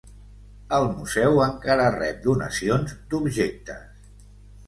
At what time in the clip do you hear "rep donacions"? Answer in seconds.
1.97-2.95